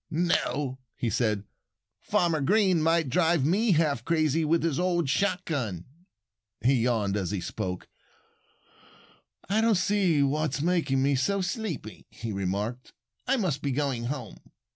[0.09, 1.43] "No!" he said.
[1.99, 5.85] "Farmer Green might drive me half crazy with his old shotgun."
[6.61, 7.87] He yawned as he spoke.
[9.47, 12.93] "I don't see what's making me so sleepy," he remarked.
[13.27, 14.37] "I must be going home."